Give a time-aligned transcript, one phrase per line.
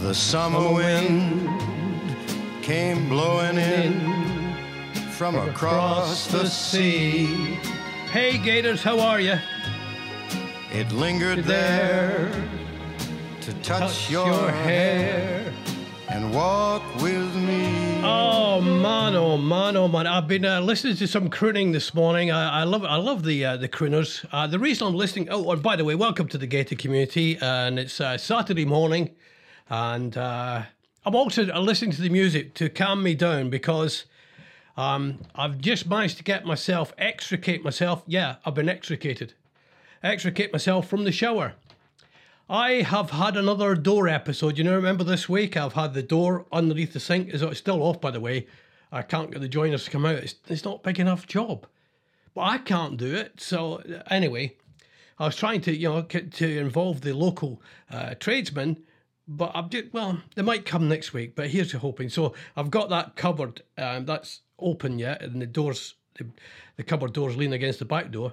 [0.00, 1.48] The summer wind
[2.62, 4.54] came blowing in
[5.10, 7.26] from across the sea.
[8.10, 9.38] Hey Gators, how are you?
[10.72, 12.32] It lingered there
[13.40, 15.52] to touch, your, hair
[16.08, 17.79] and walk with me.
[18.12, 20.08] Oh man, oh man, oh man!
[20.08, 22.32] I've been uh, listening to some crooning this morning.
[22.32, 24.26] I, I love, I love the uh, the crooners.
[24.32, 25.28] Uh, the reason I'm listening.
[25.30, 27.38] Oh, and by the way, welcome to the Gator community.
[27.40, 29.10] And it's uh, Saturday morning,
[29.68, 30.64] and uh,
[31.06, 34.06] I'm also listening to the music to calm me down because
[34.76, 38.02] um, I've just managed to get myself extricate myself.
[38.08, 39.34] Yeah, I've been extricated.
[40.02, 41.54] Extricate myself from the shower.
[42.50, 44.58] I have had another door episode.
[44.58, 47.28] You know, remember this week I've had the door underneath the sink.
[47.28, 48.48] Is it still off, by the way?
[48.90, 50.16] I can't get the joiners to come out.
[50.16, 51.68] It's, it's not a big enough job,
[52.34, 53.40] but I can't do it.
[53.40, 54.56] So anyway,
[55.16, 58.82] I was trying to you know to involve the local uh, tradesmen,
[59.28, 61.36] but I'm just well, they might come next week.
[61.36, 62.08] But here's hoping.
[62.08, 63.62] So I've got that cupboard.
[63.78, 66.26] Um, that's open yet, and the doors, the,
[66.74, 68.32] the cupboard doors lean against the back door.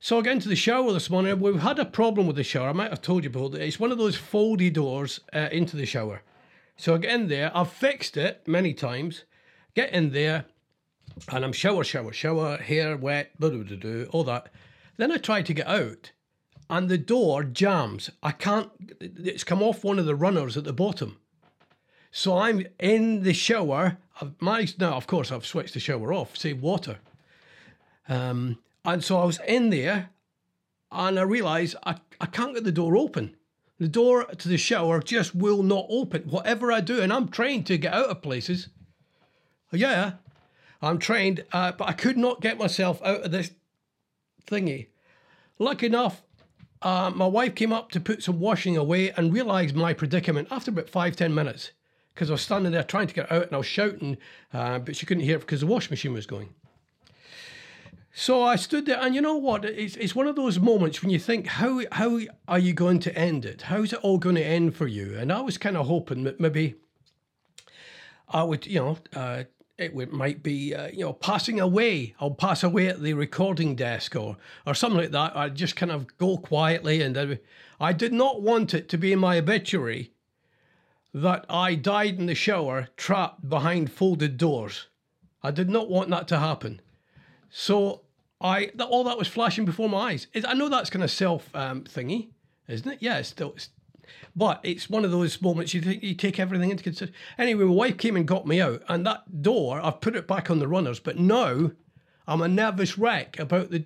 [0.00, 1.40] So I got into the shower this morning.
[1.40, 2.68] We've had a problem with the shower.
[2.68, 3.56] I might have told you before.
[3.56, 6.22] It's one of those foldy doors uh, into the shower.
[6.76, 7.50] So I get in there.
[7.52, 9.24] I've fixed it many times.
[9.74, 10.44] Get in there,
[11.32, 14.52] and I'm shower, shower, shower, hair wet, blah, blah, blah, blah, all that.
[14.98, 16.12] Then I try to get out,
[16.70, 18.08] and the door jams.
[18.22, 18.70] I can't.
[19.00, 21.18] It's come off one of the runners at the bottom.
[22.12, 23.98] So I'm in the shower.
[24.20, 24.94] I've managed now.
[24.94, 26.36] Of course, I've switched the shower off.
[26.36, 26.98] Save water.
[28.08, 28.58] Um,
[28.92, 30.10] and so I was in there
[30.90, 33.36] and I realised I, I can't get the door open.
[33.78, 37.00] The door to the shower just will not open, whatever I do.
[37.00, 38.68] And I'm trained to get out of places.
[39.70, 40.12] Yeah,
[40.80, 43.50] I'm trained, uh, but I could not get myself out of this
[44.46, 44.88] thingy.
[45.58, 46.22] Lucky enough,
[46.80, 50.70] uh, my wife came up to put some washing away and realised my predicament after
[50.70, 51.72] about five, ten minutes
[52.14, 54.16] because I was standing there trying to get out and I was shouting,
[54.52, 56.48] uh, but she couldn't hear because the wash machine was going.
[58.12, 59.64] So I stood there, and you know what?
[59.64, 63.16] It's, it's one of those moments when you think, how how are you going to
[63.16, 63.62] end it?
[63.62, 65.16] How's it all going to end for you?
[65.16, 66.74] And I was kind of hoping that maybe
[68.28, 69.44] I would, you know, uh,
[69.76, 72.14] it would, might be, uh, you know, passing away.
[72.18, 74.36] I'll pass away at the recording desk or
[74.66, 75.36] or something like that.
[75.36, 77.38] I'd just kind of go quietly, and I,
[77.78, 80.12] I did not want it to be in my obituary
[81.14, 84.88] that I died in the shower, trapped behind folded doors.
[85.42, 86.80] I did not want that to happen.
[87.50, 88.02] So
[88.40, 90.26] I that, all that was flashing before my eyes.
[90.32, 92.28] Is I know that's kind of self um, thingy,
[92.68, 92.98] isn't it?
[93.00, 93.52] Yeah, it's still.
[93.52, 93.70] It's,
[94.34, 97.14] but it's one of those moments you think you take everything into consideration.
[97.36, 100.50] Anyway, my wife came and got me out, and that door I've put it back
[100.50, 101.00] on the runners.
[101.00, 101.72] But now
[102.26, 103.84] I'm a nervous wreck about the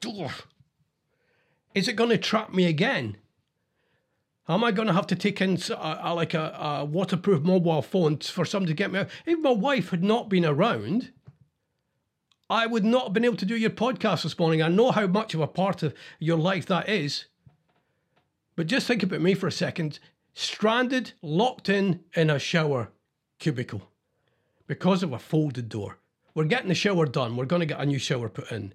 [0.00, 0.30] door.
[1.74, 3.16] Is it going to trap me again?
[4.48, 7.82] Am I going to have to take in a, a, like a, a waterproof mobile
[7.82, 9.08] phone for somebody to get me out?
[9.26, 11.12] If my wife had not been around,
[12.50, 14.62] I would not have been able to do your podcast this morning.
[14.62, 17.26] I know how much of a part of your life that is.
[18.56, 19.98] But just think about me for a second
[20.32, 22.90] stranded, locked in in a shower
[23.38, 23.82] cubicle
[24.66, 25.98] because of a folded door.
[26.34, 27.36] We're getting the shower done.
[27.36, 28.72] We're going to get a new shower put in.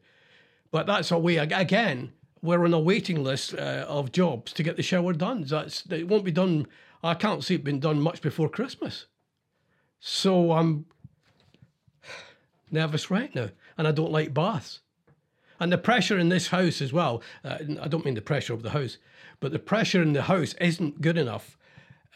[0.69, 4.75] But that's a way, again, we're on a waiting list uh, of jobs to get
[4.75, 5.43] the shower done.
[5.43, 6.67] That's It won't be done,
[7.03, 9.07] I can't see it being done much before Christmas.
[9.99, 10.85] So I'm
[12.71, 14.79] nervous right now and I don't like baths.
[15.59, 18.63] And the pressure in this house as well, uh, I don't mean the pressure of
[18.63, 18.97] the house,
[19.39, 21.57] but the pressure in the house isn't good enough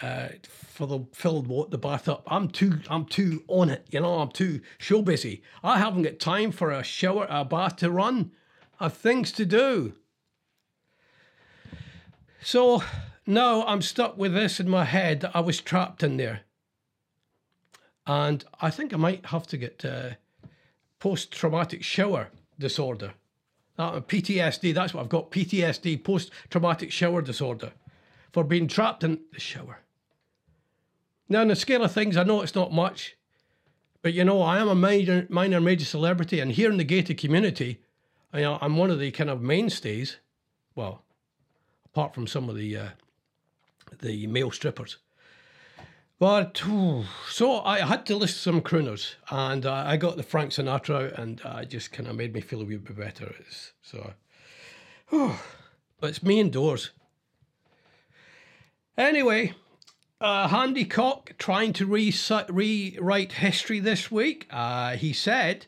[0.02, 2.24] uh, for the fill the bath up.
[2.28, 4.20] I'm too I'm too on it, you know.
[4.20, 5.42] I'm too show busy.
[5.64, 8.32] I haven't got time for a shower, a bath to run.
[8.80, 9.94] I've things to do.
[12.42, 12.84] So
[13.26, 15.30] now I'm stuck with this in my head.
[15.34, 16.42] I was trapped in there,
[18.06, 19.84] and I think I might have to get.
[19.84, 20.12] Uh,
[21.00, 23.14] post traumatic shower disorder.
[23.78, 27.72] That, PTSD, that's what I've got PTSD, post traumatic shower disorder,
[28.32, 29.80] for being trapped in the shower.
[31.30, 33.16] Now, on the scale of things, I know it's not much,
[34.02, 37.18] but you know, I am a minor, minor major celebrity, and here in the gated
[37.18, 37.82] community,
[38.34, 40.18] you know, I'm one of the kind of mainstays.
[40.76, 41.04] Well,
[41.86, 42.90] apart from some of the uh,
[44.00, 44.98] the male strippers.
[46.20, 46.64] But
[47.30, 51.20] so I had to list some crooners, and uh, I got the Frank Sinatra out,
[51.20, 53.36] and uh, just kind of made me feel a wee bit better.
[53.40, 54.14] It's, so,
[55.12, 55.40] oh,
[56.00, 56.90] but it's me indoors.
[58.98, 59.54] Anyway,
[60.20, 62.14] uh, Handy Cock trying to re-
[62.50, 64.48] rewrite history this week.
[64.50, 65.68] Uh, he said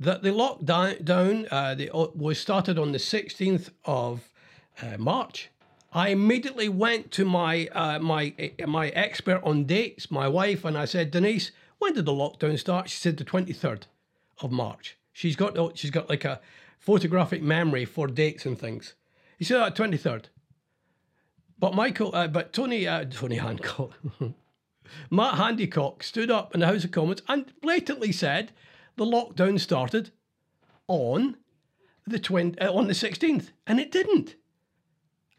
[0.00, 4.30] that the lockdown uh, the, was started on the 16th of
[4.80, 5.50] uh, March
[5.96, 8.34] I immediately went to my uh, my
[8.66, 12.90] my expert on dates, my wife, and I said, Denise, when did the lockdown start?
[12.90, 13.86] She said the twenty third
[14.40, 14.98] of March.
[15.12, 16.40] She's got she's got like a
[16.80, 18.94] photographic memory for dates and things.
[19.38, 20.30] He said that twenty third.
[21.60, 23.92] But Michael, uh, but Tony, uh, Tony Hancock,
[25.10, 28.50] Matt Hancock stood up in the House of Commons and blatantly said
[28.96, 30.10] the lockdown started
[30.88, 31.36] on
[32.04, 34.34] the twin uh, on the sixteenth, and it didn't,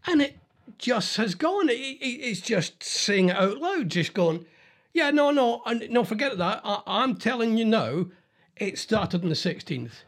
[0.08, 0.38] and it
[0.78, 1.70] just has gone.
[1.70, 4.46] It, it, it's just saying it out loud, just going,
[4.94, 6.62] yeah, no, no, and no, forget that.
[6.64, 8.08] I, I'm telling you now,
[8.56, 10.04] it started on the sixteenth.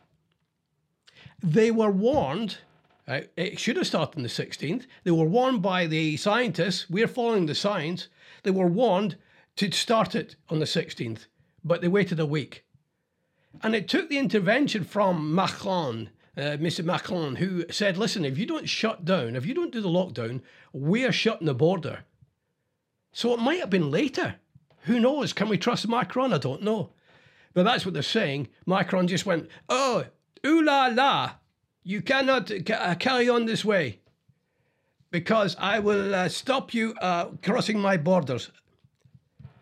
[1.43, 2.57] They were warned
[3.07, 4.85] uh, it should have started on the 16th.
[5.05, 6.89] They were warned by the scientists.
[6.89, 8.09] We're following the science.
[8.43, 9.15] They were warned
[9.55, 11.27] to start it on the 16th,
[11.63, 12.65] but they waited a week.
[13.63, 16.85] And it took the intervention from Macron, uh, Mr.
[16.85, 20.41] Macron, who said, listen, if you don't shut down, if you don't do the lockdown,
[20.71, 22.05] we're shutting the border.
[23.11, 24.35] So it might have been later.
[24.81, 25.33] Who knows?
[25.33, 26.33] Can we trust Macron?
[26.33, 26.91] I don't know.
[27.53, 28.49] But that's what they're saying.
[28.67, 30.05] Macron just went, oh,
[30.45, 31.31] ooh la la,
[31.83, 33.99] you cannot uh, carry on this way
[35.09, 38.51] because I will uh, stop you uh, crossing my borders.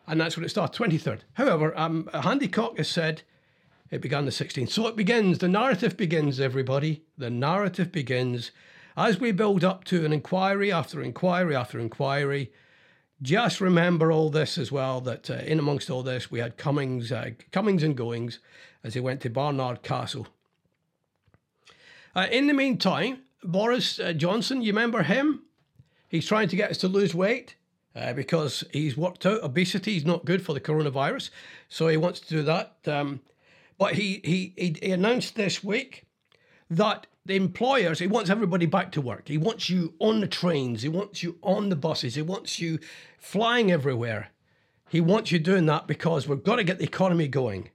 [0.08, 1.22] And that's when it starts, 23rd.
[1.34, 3.24] However, um, Hancock has said
[3.96, 4.70] it began the 16th.
[4.70, 7.04] So it begins, the narrative begins, everybody.
[7.18, 8.52] The narrative begins
[8.96, 12.52] as we build up to an inquiry after inquiry after inquiry.
[13.22, 17.12] Just remember all this as well that uh, in amongst all this, we had comings,
[17.12, 18.40] uh, comings and goings
[18.84, 20.28] as he went to Barnard Castle
[22.16, 25.42] uh, in the meantime, Boris uh, Johnson, you remember him?
[26.08, 27.56] He's trying to get us to lose weight
[27.96, 31.30] uh, because he's worked out obesity is not good for the coronavirus.
[31.68, 32.78] So he wants to do that.
[32.88, 33.20] Um,
[33.78, 36.06] but he, he, he announced this week
[36.70, 39.28] that the employers, he wants everybody back to work.
[39.28, 40.84] He wants you on the trains.
[40.84, 42.16] He wants you on the buses.
[42.16, 42.80] He wants you
[43.20, 44.30] flying everywhere.
[44.90, 47.70] He wants you doing that because we've got to get the economy going.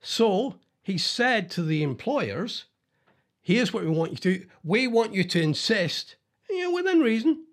[0.00, 2.66] So he said to the employers,
[3.44, 4.46] Here's what we want you to do.
[4.62, 6.14] We want you to insist,
[6.48, 7.44] you know, within reason,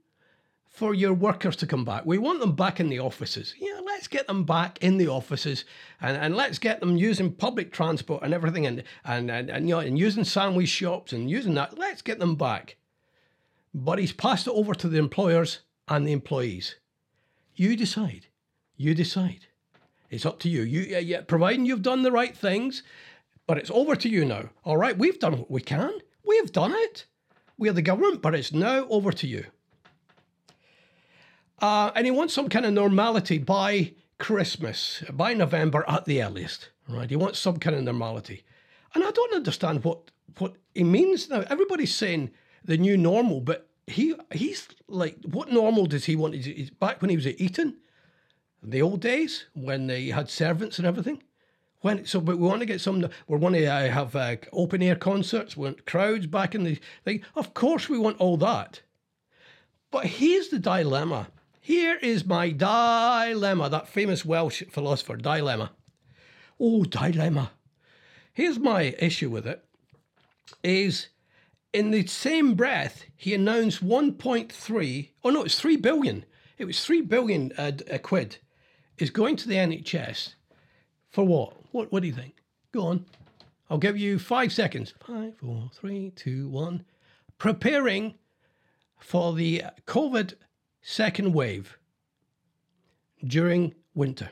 [0.80, 2.06] for your workers to come back.
[2.06, 3.54] We want them back in the offices.
[3.62, 5.66] Know, let's get them back in the offices
[6.02, 9.76] and, and let's get them using public transport and everything and, and, and, and, you
[9.76, 11.78] know, and using sandwich shops and using that.
[11.78, 12.78] Let's get them back.
[13.74, 16.78] But he's passed it over to the employers and the employees.
[17.54, 18.28] You decide.
[18.78, 19.48] You decide.
[20.10, 20.64] It's up to you.
[20.64, 22.82] You, yeah, providing you've done the right things
[23.50, 24.52] but it's over to you now.
[24.64, 25.92] All right, we've done what we can.
[26.24, 27.08] We've done it.
[27.58, 29.44] We're the government, but it's now over to you.
[31.62, 36.70] Uh, and he wants some kind of normality by Christmas, by November at the earliest.
[36.88, 37.10] Right?
[37.10, 38.44] He wants some kind of normality.
[38.94, 41.44] And I don't understand what what he means now.
[41.50, 42.32] Everybody's saying
[42.64, 46.36] the new normal, but he he's like, what normal does he want?
[46.36, 47.78] Is back when he was at Eton,
[48.64, 51.22] the old days when they had servants and everything.
[51.82, 53.08] When so, but we want to get some.
[53.28, 55.56] We want to uh, have uh, open air concerts.
[55.56, 57.22] We want crowds back in the thing.
[57.36, 58.82] Of course, we want all that.
[59.92, 61.28] But here's the dilemma.
[61.70, 63.70] Here is my dilemma.
[63.70, 65.70] That famous Welsh philosopher, dilemma.
[66.60, 67.52] Oh, dilemma.
[68.34, 69.64] Here's my issue with it.
[70.64, 71.10] Is
[71.72, 75.10] in the same breath he announced 1.3.
[75.24, 76.26] Oh no, it's three billion.
[76.58, 78.38] It was three billion uh, a uh, quid.
[78.98, 80.34] Is going to the NHS
[81.12, 81.54] for what?
[81.72, 82.34] What, what do you think?
[82.72, 83.06] Go on.
[83.70, 84.96] I'll give you five seconds.
[85.06, 86.84] Five, four, three, two, one.
[87.38, 88.16] Preparing
[88.98, 90.34] for the COVID
[90.82, 91.78] second wave
[93.26, 94.30] during winter,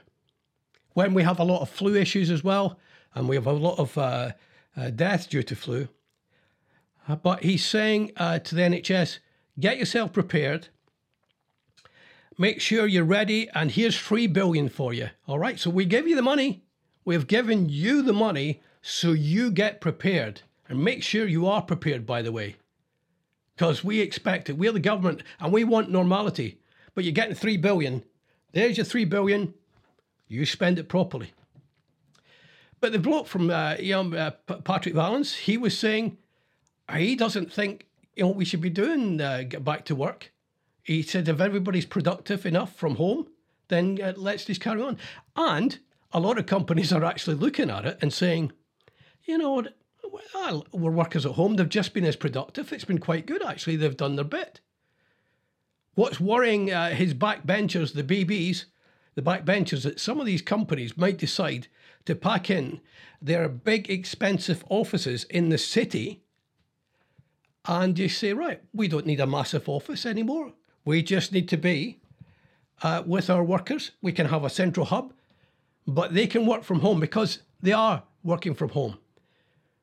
[0.93, 2.79] when we have a lot of flu issues as well,
[3.13, 4.31] and we have a lot of uh,
[4.75, 5.87] uh, deaths due to flu.
[7.07, 9.19] Uh, but he's saying uh, to the NHS,
[9.59, 10.67] get yourself prepared.
[12.37, 15.09] Make sure you're ready, and here's three billion for you.
[15.27, 16.63] All right, so we give you the money.
[17.05, 20.41] We've given you the money so you get prepared.
[20.69, 22.57] And make sure you are prepared, by the way.
[23.57, 24.57] Because we expect it.
[24.57, 26.59] We're the government and we want normality.
[26.93, 28.03] But you're getting three billion.
[28.53, 29.55] There's your three billion.
[30.27, 31.33] You spend it properly.
[32.79, 36.17] But the bloke from uh, you know, uh, Patrick Vallance, he was saying
[36.95, 40.31] he doesn't think you know we should be doing uh, get back to work.
[40.83, 43.27] He said if everybody's productive enough from home,
[43.69, 44.99] then uh, let's just carry on.
[45.35, 45.79] And
[46.11, 48.51] a lot of companies are actually looking at it and saying,
[49.25, 49.65] you know,
[50.33, 51.55] well, we're workers at home.
[51.55, 52.71] They've just been as productive.
[52.71, 53.75] It's been quite good, actually.
[53.75, 54.59] They've done their bit.
[55.95, 58.65] What's worrying uh, his backbenchers, the BBs,
[59.15, 61.67] the backbenchers, that some of these companies might decide
[62.05, 62.81] to pack in
[63.21, 66.23] their big, expensive offices in the city
[67.67, 70.53] and you say, right, we don't need a massive office anymore.
[70.85, 71.99] We just need to be
[72.81, 73.91] uh, with our workers.
[74.01, 75.13] We can have a central hub,
[75.85, 78.97] but they can work from home because they are working from home.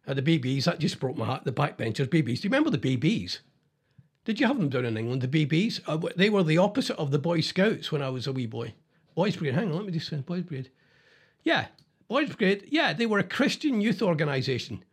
[0.07, 1.45] The BBs, that just broke my heart.
[1.45, 2.41] The backbenchers, BBs.
[2.41, 3.39] Do you remember the BBs?
[4.25, 5.81] Did you have them down in England, the BBs?
[5.87, 8.75] Uh, they were the opposite of the Boy Scouts when I was a wee boy.
[9.15, 10.71] Boys Brigade, hang on, let me just say Boys Brigade.
[11.43, 11.67] Yeah,
[12.09, 14.85] Boys Brigade, yeah, they were a Christian youth organisation.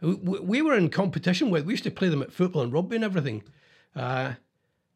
[0.00, 2.96] We, we, were in competition with, we used to play them at football and rugby
[2.96, 3.42] and everything.
[3.96, 4.34] Uh,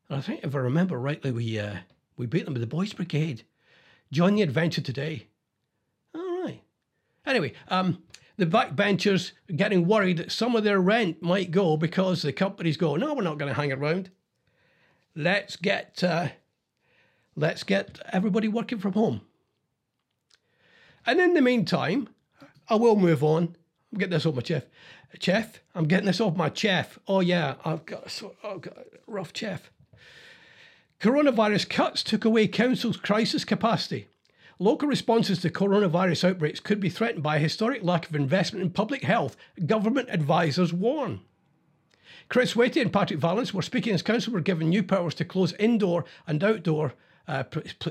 [0.09, 1.77] and I think if I remember rightly, we uh,
[2.17, 3.45] we beat them with the Boys Brigade.
[4.13, 5.29] Join the adventure today.
[6.15, 6.63] All right.
[7.25, 8.03] Anyway, um,
[8.37, 12.97] the backbenchers getting worried that some of their rent might go because the companies go,
[12.97, 14.11] no, we're not going to hang around.
[15.15, 16.29] Let's get uh,
[17.37, 19.21] let's get everybody working from home.
[21.05, 22.09] And in the meantime,
[22.69, 23.57] I will move on.
[23.93, 24.65] I'm getting this off my chef.
[25.21, 26.99] Chef, I'm getting this off my chef.
[27.07, 29.71] Oh yeah, I've got, so, I've got a rough chef.
[31.01, 34.07] Coronavirus cuts took away council's crisis capacity.
[34.63, 38.71] Local responses to coronavirus outbreaks could be threatened by a historic lack of investment in
[38.71, 41.23] public health, government advisers warn.
[42.29, 45.53] Chris Whitty and Patrick Vallance were speaking as council were given new powers to close
[45.55, 46.95] indoor and outdoor
[47.27, 47.43] uh,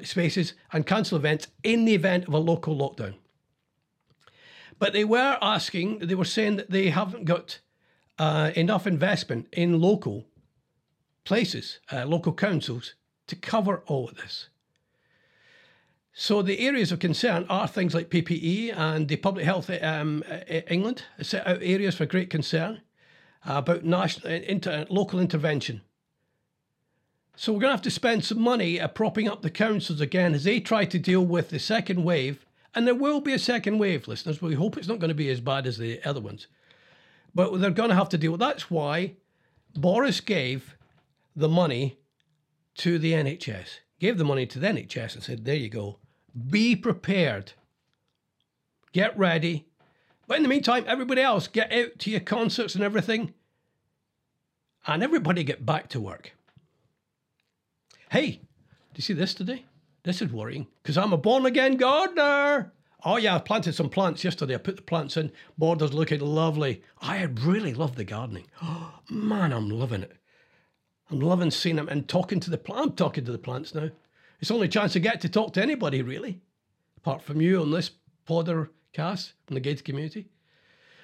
[0.03, 3.15] spaces and cancel events in the event of a local lockdown.
[4.79, 7.59] But they were asking, they were saying that they haven't got
[8.17, 10.25] uh, enough investment in local
[11.25, 12.93] places, uh, local councils,
[13.27, 14.47] to cover all of this.
[16.13, 20.23] So the areas of concern are things like PPE and the Public Health um,
[20.67, 22.81] England set out areas for great concern
[23.45, 25.81] about national, inter, local intervention.
[27.35, 30.33] So we're going to have to spend some money uh, propping up the councils again
[30.33, 32.45] as they try to deal with the second wave.
[32.75, 34.41] And there will be a second wave, listeners.
[34.41, 36.47] We hope it's not going to be as bad as the other ones.
[37.33, 38.31] But they're going to have to deal.
[38.31, 39.15] With That's why
[39.75, 40.75] Boris gave
[41.35, 41.97] the money
[42.75, 45.97] to the NHS, gave the money to the NHS and said, there you go,
[46.49, 47.53] be prepared,
[48.93, 49.65] get ready.
[50.27, 53.33] But in the meantime, everybody else, get out to your concerts and everything,
[54.87, 56.33] and everybody get back to work.
[58.09, 59.65] Hey, do you see this today?
[60.03, 62.73] This is worrying because I'm a born again gardener.
[63.03, 64.53] Oh, yeah, I planted some plants yesterday.
[64.55, 66.83] I put the plants in, borders looking lovely.
[67.01, 68.45] I really love the gardening.
[68.61, 70.13] Oh, man, I'm loving it.
[71.09, 72.81] I'm loving seeing them and talking to the plant.
[72.81, 73.89] I'm talking to the plants now.
[74.41, 76.41] It's the only chance I get to talk to anybody, really,
[76.97, 77.91] apart from you on this
[78.27, 80.29] podder cast from the gated community.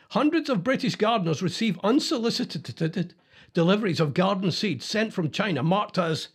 [0.09, 3.13] Hundreds of British gardeners receive unsolicited
[3.53, 6.29] deliveries of garden seeds sent from China marked as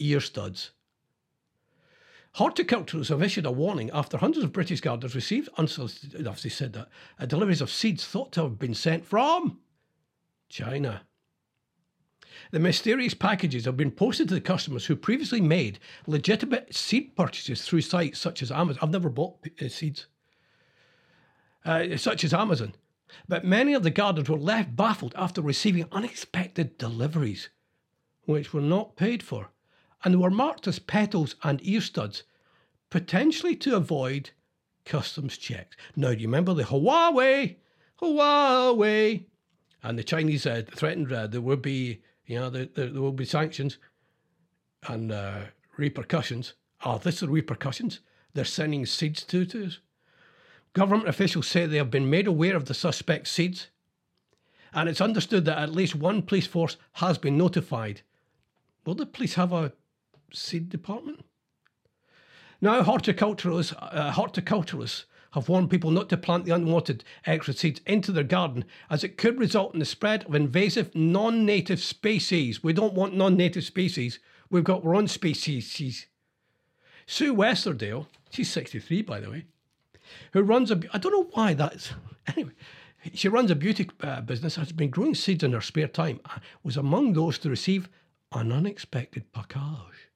[0.00, 0.72] ear studs.
[2.32, 6.88] Horticulturists have issued a warning after hundreds of British gardeners received unsolicited, obviously said that,
[7.20, 9.60] uh, deliveries of seeds thought to have been sent from
[10.48, 11.02] China.
[12.50, 17.62] The mysterious packages have been posted to the customers who previously made legitimate seed purchases
[17.62, 18.80] through sites such as Amazon.
[18.82, 20.06] I've never bought uh, seeds,
[21.64, 22.74] uh, such as Amazon.
[23.26, 27.48] But many of the gardeners were left baffled after receiving unexpected deliveries,
[28.24, 29.50] which were not paid for,
[30.04, 32.22] and were marked as petals and ear studs,
[32.90, 34.30] potentially to avoid
[34.84, 35.76] customs checks.
[35.96, 37.56] Now, do you remember the Huawei?
[38.00, 39.24] Huawei.
[39.82, 43.10] And the Chinese uh, threatened uh, there would be you know, there, there, there will
[43.10, 43.78] be sanctions
[44.86, 45.40] and uh,
[45.76, 46.52] repercussions.
[46.84, 48.00] Oh, this is repercussions.
[48.34, 49.78] They're sending seeds to, to us.
[50.74, 53.68] Government officials say they have been made aware of the suspect seeds,
[54.74, 58.02] and it's understood that at least one police force has been notified.
[58.84, 59.72] Will the police have a
[60.32, 61.24] seed department?
[62.60, 68.12] Now, horticulturists, uh, horticulturists have warned people not to plant the unwanted extra seeds into
[68.12, 72.62] their garden as it could result in the spread of invasive non native species.
[72.62, 74.18] We don't want non native species,
[74.50, 76.06] we've got our own species.
[77.06, 79.44] Sue Westerdale, she's 63 by the way,
[80.32, 81.92] who runs a, I don't know why that's,
[82.26, 82.52] anyway,
[83.14, 86.38] she runs a beauty uh, business, has been growing seeds in her spare time, uh,
[86.62, 87.88] was among those to receive
[88.32, 90.08] an unexpected package.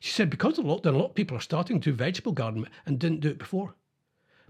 [0.00, 2.66] She said because of lockdown, a lot of people are starting to do vegetable garden
[2.86, 3.74] and didn't do it before.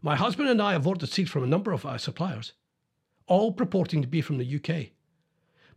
[0.04, 2.52] My husband and I have ordered seeds from a number of uh, suppliers,
[3.26, 4.90] all purporting to be from the UK.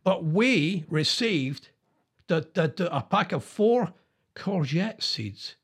[0.04, 1.70] But we received
[2.28, 3.94] the, the, the, a pack of four
[4.36, 5.56] courgette seeds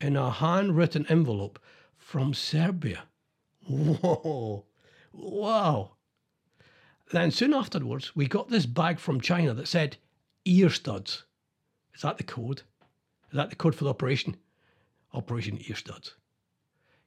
[0.00, 1.58] in a handwritten envelope
[1.96, 3.02] from Serbia.
[3.66, 4.64] Whoa,
[5.12, 5.94] wow.
[7.10, 9.96] Then soon afterwards, we got this bag from China that said
[10.44, 11.24] ear studs.
[11.92, 12.62] Is that the code?
[13.30, 14.36] Is that the code for the operation?
[15.12, 16.14] Operation Ear Studs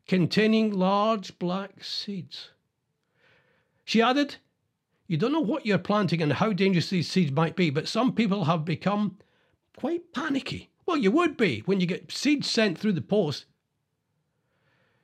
[0.08, 2.50] containing large black seeds.
[3.84, 4.38] She added,
[5.08, 8.14] You don't know what you're planting and how dangerous these seeds might be, but some
[8.14, 9.18] people have become
[9.78, 10.70] quite panicky.
[10.86, 13.46] Well, you would be when you get seeds sent through the post.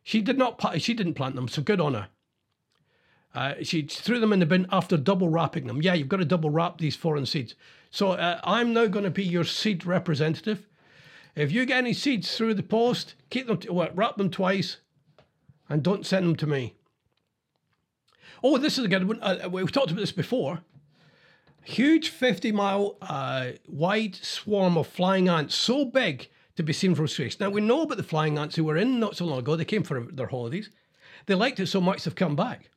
[0.02, 0.60] She did not.
[0.82, 2.08] She didn't plant them, so good on her.
[3.34, 5.82] Uh, she threw them in the bin after double wrapping them.
[5.82, 7.56] Yeah, you've got to double wrap these foreign seeds.
[7.90, 10.68] So uh, I'm now going to be your seed representative.
[11.36, 14.78] If you get any seeds through the post, keep them, to, well, wrap them twice,
[15.70, 16.76] and don't send them to me.
[18.44, 19.22] Oh, this is a good one.
[19.22, 20.62] Uh, we've talked about this before.
[21.64, 27.08] Huge 50 mile uh, wide swarm of flying ants, so big to be seen from
[27.08, 27.40] space.
[27.40, 29.56] Now, we know about the flying ants who were in not so long ago.
[29.56, 30.70] They came for their holidays.
[31.26, 32.70] They liked it so much they've come back.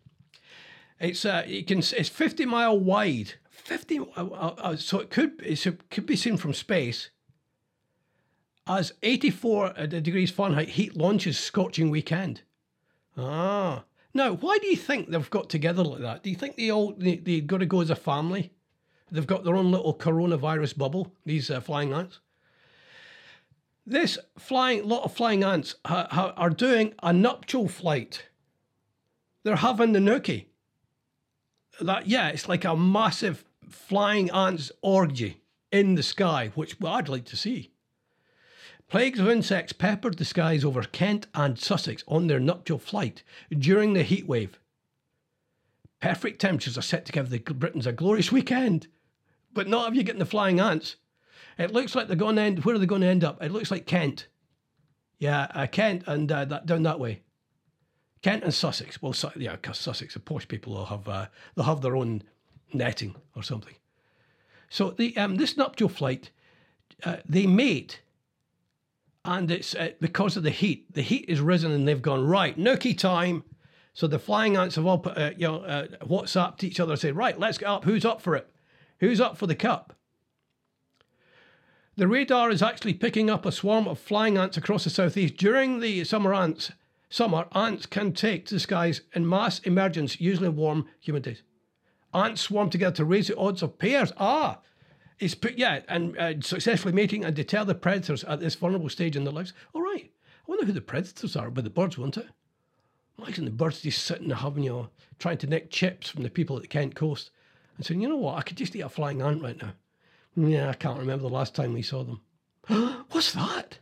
[1.01, 3.35] It's uh, you can it's 50 mile wide.
[3.51, 7.11] 50 uh, uh, uh, so it could it could be seen from space
[8.67, 12.43] as 84 uh, degrees Fahrenheit heat launches scorching weekend.
[13.17, 13.85] Ah.
[14.15, 16.23] Now, why do you think they've got together like that?
[16.23, 18.53] Do you think they all they, they got to go as a family?
[19.11, 22.21] They've got their own little coronavirus bubble, these uh, flying ants.
[23.87, 28.25] This flying lot of flying ants ha, ha, are doing a nuptial flight.
[29.45, 30.47] They're having the nookie
[31.81, 37.27] that yeah, it's like a massive flying ants orgy in the sky, which I'd like
[37.27, 37.71] to see.
[38.89, 43.95] Plagues of insects peppered the skies over Kent and Sussex on their nuptial flight during
[43.95, 44.53] the heatwave.
[46.01, 48.87] Perfect temperatures are set to give the Britons a glorious weekend,
[49.53, 50.97] but not if you're getting the flying ants.
[51.59, 52.65] It looks like they're going to end.
[52.65, 53.43] Where are they going to end up?
[53.43, 54.29] It looks like Kent.
[55.19, 57.23] Yeah, uh, Kent and uh, that, down that way.
[58.23, 59.01] Kent and Sussex.
[59.01, 62.23] Well, Su- yeah, because Sussex, the posh people, will have uh, they'll have their own
[62.73, 63.75] netting or something.
[64.69, 66.31] So the um, this nuptial flight,
[67.05, 68.01] uh, they mate,
[69.27, 70.93] and it's uh, because of the heat.
[70.95, 73.45] The heat is risen, and they've gone right nookie time.
[73.93, 76.93] So the flying ants have all put, uh, you know, uh, WhatsApp to each other,
[76.93, 77.85] and say, right, let's get up.
[77.85, 78.49] Who's up for it?
[79.01, 79.95] Who's up for the cup?
[81.97, 85.81] The radar is actually picking up a swarm of flying ants across the southeast during
[85.81, 86.73] the summer ants
[87.09, 91.43] summer, ants can take to the skies in mass emergence, usually warm, humid days.
[92.13, 94.13] Ants swarm together to raise the odds of pairs.
[94.19, 94.61] Ah,
[95.19, 99.17] it's put, yeah, and uh, successfully mating and deter the predators at this vulnerable stage
[99.17, 99.53] in their lives.
[99.73, 102.27] All right, I wonder who the predators are, but the birds, won't it?
[103.19, 106.29] Imagine the birds just sitting there having, you know, trying to nick chips from the
[106.31, 107.31] people at the Kent coast
[107.77, 109.73] and saying, you know what, I could just eat a flying ant right now.
[110.37, 112.21] Yeah, I can't remember the last time we saw them.
[113.11, 113.79] What's that?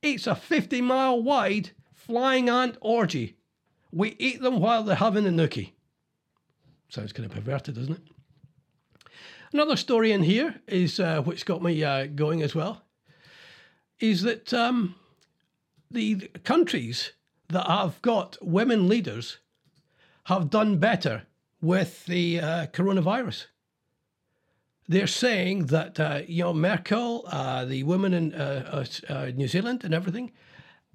[0.00, 3.36] It's a 50 mile wide flying ant orgy.
[3.90, 5.72] We eat them while they're having a nookie.
[6.88, 8.13] Sounds kind of perverted, doesn't it?
[9.54, 12.82] Another story in here is uh, which got me uh, going as well.
[14.00, 14.96] Is that um,
[15.88, 17.12] the countries
[17.50, 19.38] that have got women leaders
[20.24, 21.22] have done better
[21.60, 23.46] with the uh, coronavirus.
[24.88, 28.84] They're saying that uh, you know Merkel, uh, the women in uh,
[29.36, 30.32] New Zealand, and everything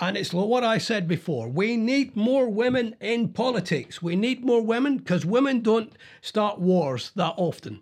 [0.01, 1.49] and it's what I said before.
[1.49, 4.01] We need more women in politics.
[4.01, 7.81] We need more women because women don't start wars that often,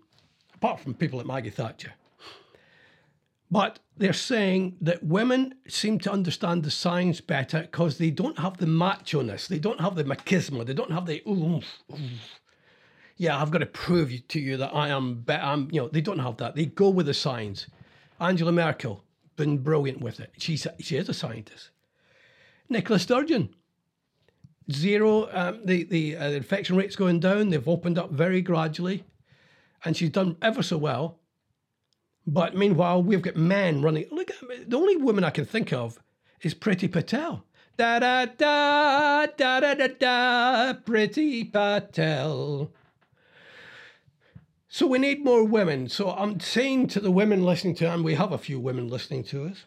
[0.57, 1.93] apart from people like Maggie Thatcher.
[3.49, 8.57] But they're saying that women seem to understand the science better because they don't have
[8.57, 11.65] the macho-ness, they don't have the machismo, they don't have the oomph.
[13.15, 15.43] Yeah, I've got to prove to you that I am better.
[15.43, 16.55] I'm, you know, they don't have that.
[16.55, 17.67] They go with the science.
[18.19, 19.03] Angela Merkel,
[19.37, 20.31] been brilliant with it.
[20.37, 21.71] She's she is a scientist.
[22.69, 23.49] Nicola Sturgeon.
[24.69, 27.49] Zero, um, the, the, uh, the infection rate's going down.
[27.49, 29.05] They've opened up very gradually.
[29.85, 31.19] And she's done ever so well.
[32.25, 34.05] But meanwhile, we've got men running.
[34.11, 35.99] Look, at, the only woman I can think of
[36.41, 37.43] is Pretty Patel.
[37.77, 42.71] Da da da da da da da, Priti Patel.
[44.67, 45.87] So we need more women.
[45.87, 49.23] So I'm saying to the women listening to, and we have a few women listening
[49.25, 49.65] to us,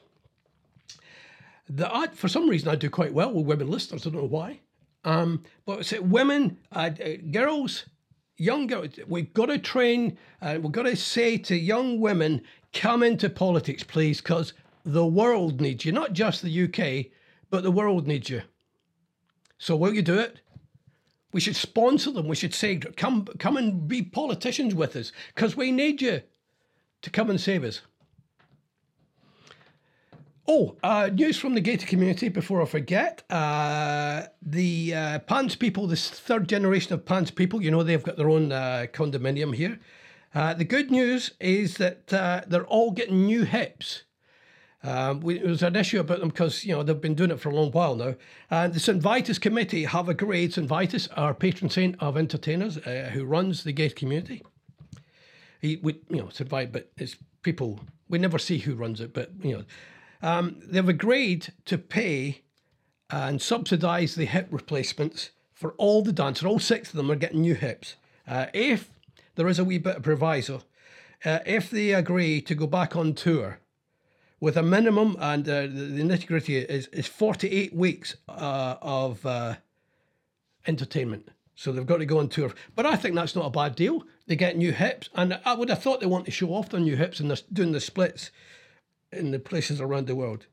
[1.69, 4.07] that I, for some reason I do quite well with women listeners.
[4.07, 4.61] I don't know why.
[5.05, 7.87] Um, but say women, uh, uh, girls,
[8.41, 8.71] young
[9.07, 10.17] we've got to train.
[10.41, 15.61] Uh, we've got to say to young women, come into politics, please, because the world
[15.61, 15.93] needs you.
[15.93, 17.13] Not just the UK,
[17.51, 18.43] but the world needs you.
[19.59, 20.41] So will you do it?
[21.33, 22.27] We should sponsor them.
[22.27, 26.23] We should say, come, come and be politicians with us, because we need you
[27.03, 27.83] to come and save us.
[30.49, 33.23] Oh, uh, news from the gated community before I forget.
[33.31, 38.17] Uh, the uh, Pan's People, this third generation of Pan's People, you know, they've got
[38.17, 39.79] their own uh, condominium here.
[40.35, 44.05] Uh, the good news is that uh, they're all getting new hips.
[44.83, 47.39] Um, we, there was an issue about them because you know they've been doing it
[47.39, 48.15] for a long while now.
[48.51, 50.55] And the St Vitus committee have agreed.
[50.55, 52.77] St Vitus, our patron saint of entertainers,
[53.13, 54.43] who runs the gate community.
[55.61, 59.13] He, we, you know, St Vitus, but it's people we never see who runs it,
[59.13, 59.65] but you know,
[60.23, 62.43] um, they've agreed to pay
[63.11, 66.45] and subsidise the hip replacements for all the dancers.
[66.45, 67.97] All six of them are getting new hips.
[68.27, 68.91] Uh, if
[69.35, 70.63] there is a wee bit of proviso,
[71.25, 73.59] uh, if they agree to go back on tour
[74.41, 79.25] with a minimum, and uh, the, the nitty gritty is, is 48 weeks uh, of
[79.27, 79.57] uh,
[80.67, 81.29] entertainment.
[81.55, 82.53] So they've got to go on tour.
[82.75, 84.05] But I think that's not a bad deal.
[84.27, 85.11] They get new hips.
[85.15, 87.37] And I would have thought they want to show off their new hips and they're
[87.53, 88.31] doing the splits
[89.13, 90.47] in the places around the world.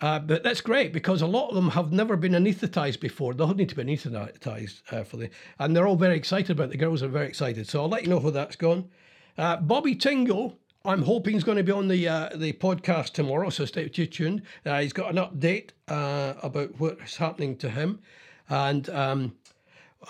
[0.00, 3.32] Uh, but that's great because a lot of them have never been anaesthetized before.
[3.32, 6.72] They'll need to be anaesthetized uh, for the, and they're all very excited about it.
[6.72, 7.68] The girls are very excited.
[7.68, 8.90] So I'll let you know how that's gone.
[9.38, 13.50] Uh, Bobby Tingle, I'm hoping he's going to be on the uh, the podcast tomorrow.
[13.50, 14.42] So stay tuned.
[14.66, 18.00] Uh, he's got an update uh, about what's happening to him,
[18.48, 19.36] and um,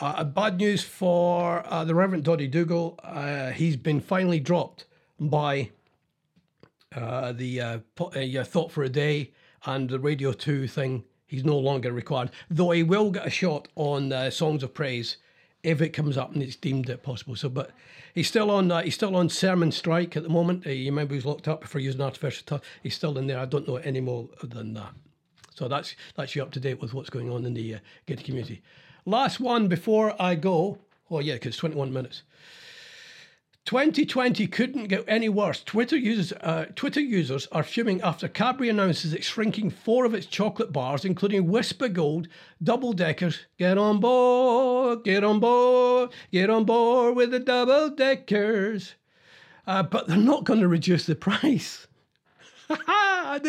[0.01, 2.99] uh, bad news for the Reverend Doddy Dougal.
[3.55, 4.87] he's been finally dropped
[5.21, 5.71] by
[6.95, 9.33] the Thought for a Day
[9.67, 13.69] and the Radio 2 thing, he's no longer required, though he will get a shot
[13.75, 15.17] on uh, Songs of Praise
[15.65, 17.35] if it comes up and it's deemed it possible.
[17.35, 17.71] So, but
[18.15, 20.67] he's still on uh, he's still on sermon strike at the moment.
[20.67, 22.61] Uh, you remember he was locked up for using artificial tongue.
[22.83, 23.39] He's still in there.
[23.39, 24.93] I don't know any more than that.
[25.55, 28.27] So that's that's you up to date with what's going on in the uh, Gated
[28.27, 28.63] community.
[29.07, 30.79] Last one before I go.
[31.11, 32.23] Oh yeah, because 21 minutes.
[33.65, 35.63] 2020 couldn't get any worse.
[35.63, 40.27] Twitter users, uh, Twitter users are fuming after Cadbury announces it's shrinking four of its
[40.27, 42.29] chocolate bars, including Wispa Gold,
[42.63, 43.47] double deckers.
[43.59, 48.97] Get on board, get on board, get on board with the double deckers.
[49.67, 51.87] Uh, but they're not going to reduce the price.
[52.89, 53.45] aren't,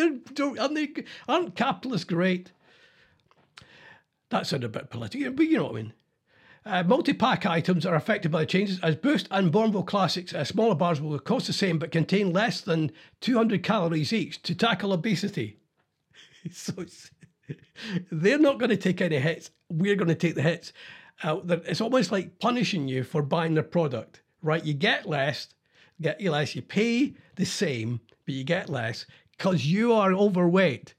[0.74, 2.52] they, aren't capitalists great?
[4.30, 5.92] That sounded a bit political, but you know what I mean.
[6.66, 10.74] Uh, multi-pack items are affected by the changes as Boost and Bournville Classics uh, smaller
[10.74, 15.60] bars will cost the same but contain less than 200 calories each to tackle obesity.
[16.50, 16.72] so
[18.10, 19.52] they're not going to take any hits.
[19.70, 20.72] We're going to take the hits.
[21.22, 24.64] Uh, it's almost like punishing you for buying their product, right?
[24.64, 25.46] You get less,
[26.00, 26.56] get less.
[26.56, 29.06] You pay the same, but you get less
[29.38, 30.94] because you are overweight,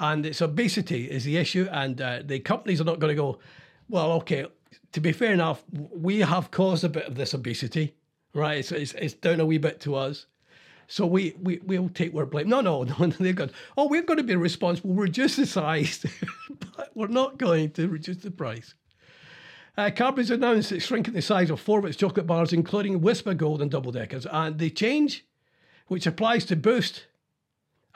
[0.00, 1.68] and it's obesity is the issue.
[1.70, 3.38] And uh, the companies are not going to go,
[3.88, 4.46] well, okay,
[4.92, 7.94] to be fair enough, we have caused a bit of this obesity,
[8.34, 8.58] right?
[8.58, 10.26] It's, it's, it's down a wee bit to us.
[10.88, 12.48] So we, we, we'll take our blame.
[12.48, 16.04] No, no, no, they've got, oh, we're going to be responsible, we'll reduce the size,
[16.76, 18.74] but we're not going to reduce the price.
[19.76, 23.34] Uh, Cadbury's announced it's shrinking the size of four of its chocolate bars, including Wispa
[23.34, 24.26] Gold and Double Deckers.
[24.30, 25.24] And the change,
[25.86, 27.06] which applies to Boost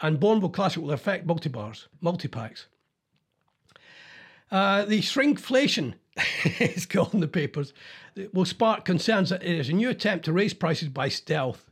[0.01, 2.67] and Bournville Classic, will affect multi bars, multi packs.
[4.51, 5.95] Uh, the shrinkflation
[6.45, 7.73] it's got in the papers,
[8.15, 11.71] it will spark concerns that it is a new attempt to raise prices by stealth,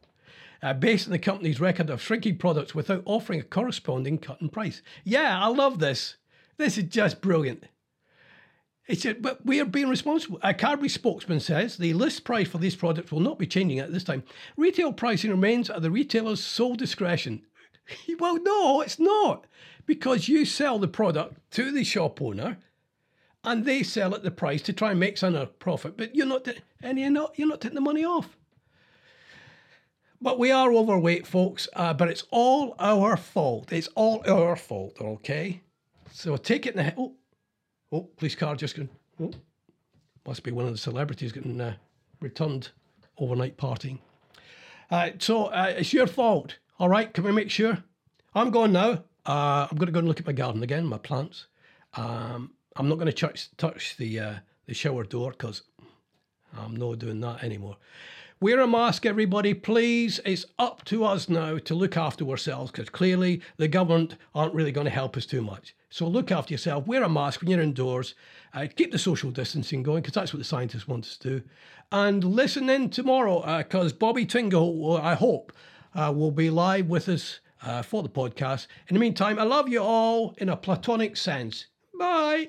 [0.63, 4.49] uh, based on the company's record of shrinking products without offering a corresponding cut in
[4.49, 4.83] price.
[5.03, 6.17] Yeah, I love this.
[6.57, 7.65] This is just brilliant.
[8.87, 10.39] He said, but we are being responsible.
[10.43, 13.93] A Cadbury spokesman says the list price for these products will not be changing at
[13.93, 14.25] this time.
[14.59, 17.47] Retail pricing remains at the retailer's sole discretion.
[18.19, 19.47] well, no, it's not.
[19.87, 22.59] Because you sell the product to the shop owner
[23.45, 25.97] and they sell at the price to try and make some profit.
[25.97, 26.49] But you're not,
[26.83, 28.37] and you're not, you're not taking the money off.
[30.21, 31.69] But we are overweight, folks.
[31.77, 33.73] Uh, but it's all our fault.
[33.73, 34.97] It's all our fault.
[35.01, 35.61] Okay.
[36.11, 36.95] So take it in the head.
[36.97, 37.15] Oh,
[37.93, 38.89] oh, police car just going.
[39.21, 39.33] Oh,
[40.27, 41.75] must be one of the celebrities getting uh,
[42.21, 42.71] returned
[43.19, 43.99] overnight partying.
[44.91, 46.57] Uh, so uh, it's your fault.
[46.79, 47.13] All right.
[47.13, 47.85] Can we make sure?
[48.35, 49.05] I'm going now.
[49.27, 51.47] Uh, I'm going to go and look at my garden again, my plants.
[51.95, 54.35] Um, I'm not going to touch touch the uh,
[54.67, 55.63] the shower door because
[56.57, 57.77] I'm not doing that anymore.
[58.41, 60.21] Wear a mask, everybody, please.
[60.25, 64.73] It's up to us now to look after ourselves because clearly the government aren't really
[64.73, 65.77] going to help us too much.
[65.89, 66.87] So look after yourself.
[66.87, 68.17] Wear a mask when you're indoors.
[68.53, 71.45] Uh, keep the social distancing going because that's what the scientists want us to do.
[71.93, 75.53] And listen in tomorrow because uh, Bobby Tingle, I hope,
[75.95, 78.67] uh, will be live with us uh, for the podcast.
[78.89, 81.67] In the meantime, I love you all in a platonic sense.
[81.97, 82.49] Bye.